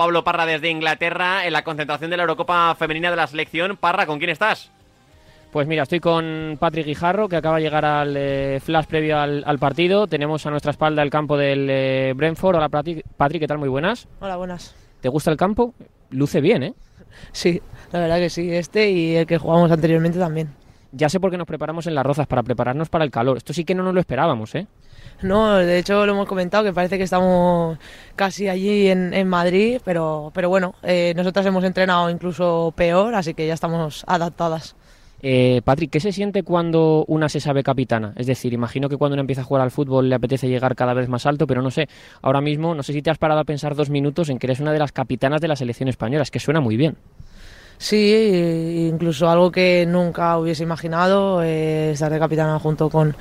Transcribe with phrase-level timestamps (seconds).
[0.00, 3.76] Pablo Parra desde Inglaterra en la concentración de la Eurocopa Femenina de la selección.
[3.76, 4.72] Parra, ¿con quién estás?
[5.52, 9.58] Pues mira, estoy con Patrick Guijarro, que acaba de llegar al eh, flash previo al,
[9.58, 10.06] partido.
[10.06, 12.56] Tenemos a nuestra espalda el campo del eh, Brentford.
[12.56, 13.58] Hola, Patrick, ¿qué tal?
[13.58, 14.08] Muy buenas.
[14.20, 14.74] Hola, buenas.
[15.02, 15.74] ¿Te gusta el campo?
[16.08, 16.74] Luce bien, ¿eh?
[17.32, 17.60] Sí,
[17.92, 18.50] la verdad que sí.
[18.54, 20.48] Este y el que jugamos anteriormente también.
[20.92, 23.36] Ya sé por qué nos preparamos en las rozas, para prepararnos para el calor.
[23.36, 24.66] Esto sí que no nos lo esperábamos, ¿eh?
[25.22, 27.78] No, de hecho lo hemos comentado que parece que estamos
[28.16, 33.46] casi allí en, Madrid, pero, pero bueno, eh, nosotras hemos entrenado incluso peor, así que
[33.46, 34.74] ya estamos adaptadas.
[35.22, 38.14] Eh, Patrick, ¿qué se siente cuando una se sabe capitana?
[38.16, 40.94] Es decir, imagino que cuando una empieza a jugar al fútbol le apetece llegar cada
[40.94, 41.88] vez más alto, pero no sé,
[42.22, 44.60] ahora mismo no sé si te has parado a pensar dos minutos en que eres
[44.60, 46.96] una de las capitanas de la selección española, es que suena muy bien.
[47.80, 53.16] Sí, incluso algo que nunca hubiese imaginado, eh, estar de capitana junto con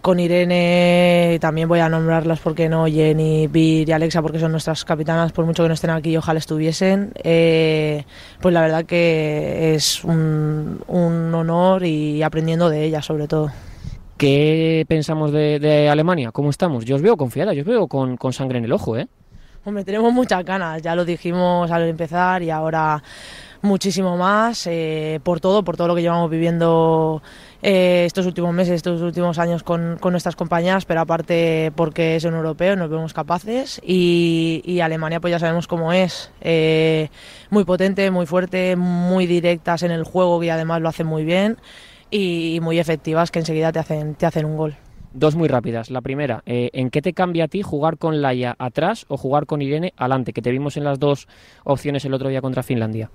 [0.00, 4.84] con Irene también voy a nombrarlas porque no, Jenny, Bir y Alexa porque son nuestras
[4.86, 7.12] capitanas, por mucho que no estén aquí ojalá estuviesen.
[7.22, 8.04] Eh,
[8.40, 13.52] pues la verdad que es un, honor y aprendiendo de ellas sobre todo.
[14.16, 16.32] ¿Qué pensamos de, Alemania?
[16.32, 16.86] ¿Cómo estamos?
[16.86, 19.06] Yo os veo confiada, yo os veo con, con sangre en el ojo, ¿eh?
[19.66, 23.00] Hombre, tenemos muchas ganas, ya lo dijimos al empezar y ahora
[23.62, 27.22] muchísimo más eh, por todo, por todo lo que llevamos viviendo
[27.62, 32.34] eh, estos últimos meses, estos últimos años con, nuestras compañías, pero aparte porque es un
[32.34, 37.08] europeo, nos vemos capaces y, Alemania pues ya sabemos cómo es, eh,
[37.50, 41.56] muy potente, muy fuerte, muy directas en el juego y además lo hacen muy bien
[42.10, 44.74] y, muy efectivas que enseguida te hacen, te hacen un gol.
[45.14, 45.90] Dos muy rápidas.
[45.90, 49.60] La primera, ¿en qué te cambia a ti jugar con Laia atrás o jugar con
[49.60, 50.32] Irene adelante?
[50.32, 51.28] Que te vimos en las dos
[51.64, 53.10] opciones el otro día contra Finlandia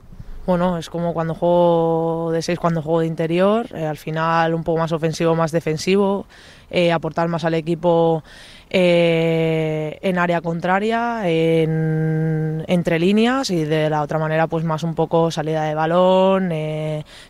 [0.48, 4.64] bueno, es como cuando juego de seis, cuando juego de interior, eh, al final un
[4.64, 6.26] poco más ofensivo, más defensivo,
[6.72, 8.23] eh, aportar más al equipo
[8.70, 14.95] eh, en área contraria, en, entre líneas y de la otra manera pues más un
[14.95, 16.50] poco salida de balón,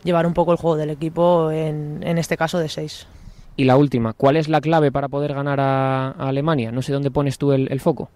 [0.04, 3.08] llevar un poco el juego del equipo, en, en este caso de seis.
[3.56, 6.72] Y la última, ¿cuál es la clave para poder ganar a, Alemania?
[6.72, 8.12] No sé dónde pones tú el foco.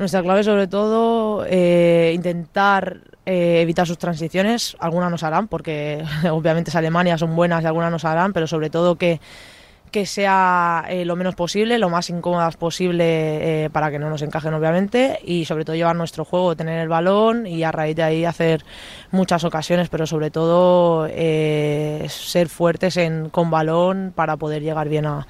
[0.00, 6.70] Nuestra clave sobre todo eh, intentar eh, evitar sus transiciones, algunas nos harán porque obviamente
[6.70, 9.20] es Alemania, son buenas y algunas nos harán, pero sobre todo que,
[9.90, 14.54] que sea eh, lo menos posible, lo más incómodas posible para que no nos encajen
[14.54, 18.24] obviamente y sobre todo llevar nuestro juego, tener el balón y a raíz de ahí
[18.24, 18.64] hacer
[19.12, 25.26] muchas ocasiones, pero sobre todo ser fuertes en, con balón para poder llegar bien a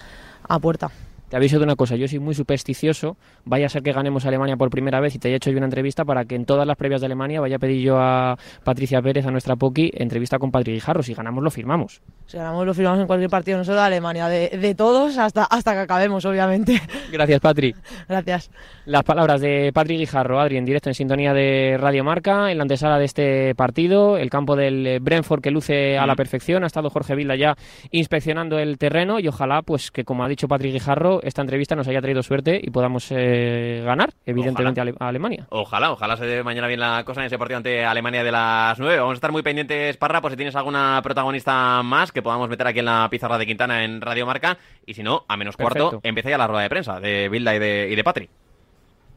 [0.61, 0.91] puerta.
[1.31, 4.29] Te aviso de una cosa, yo soy muy supersticioso, vaya a ser que ganemos a
[4.29, 6.67] Alemania por primera vez y te haya hecho yo una entrevista para que en todas
[6.67, 10.41] las previas de Alemania vaya a pedir yo a Patricia Pérez, a nuestra Poki, entrevista
[10.41, 11.05] con Patrick Guijarro.
[11.05, 12.03] Si ganamos, lo firmamos.
[12.27, 15.73] Si ganamos, lo firmamos en cualquier partido, no solo de Alemania, de, todos hasta, hasta
[15.73, 16.83] que acabemos, obviamente.
[17.13, 17.77] Gracias, Patri.
[18.09, 18.51] Gracias.
[18.87, 22.63] Las palabras de Patrick Guijarro, Adri, en directo en sintonía de Radio Marca, en la
[22.63, 26.17] antesala de este partido, el campo del Brentford que luce a la mm.
[26.17, 26.65] perfección.
[26.65, 27.55] Ha estado Jorge Vilda ya
[27.93, 31.89] inspeccionando el terreno y ojalá, pues que como ha dicho Patrick Guijarro, esta entrevista nos
[31.89, 35.47] haya traído suerte y podamos eh, ganar, evidentemente, a Alemania.
[35.51, 38.79] Ojalá, ojalá se dé mañana bien la cosa en ese partido ante Alemania de las
[38.79, 38.99] 9.
[38.99, 42.67] Vamos a estar muy pendientes, Parra, por si tienes alguna protagonista más que podamos meter
[42.67, 44.59] aquí en la pizarra de Quintana en Radio Marca.
[44.87, 47.59] Y si no, a menos cuarto, empieza ya la rueda de prensa de Bilda y
[47.59, 48.29] de, y de Patri.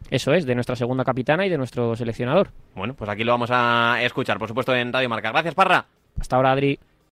[0.09, 2.49] Eso es, de nuestra segunda capitana y de nuestro seleccionador.
[2.75, 5.31] Bueno, pues aquí lo vamos a escuchar, por supuesto, en Radio Marca.
[5.31, 5.85] Gracias, Parra.
[6.19, 6.79] Hasta ahora, Adri.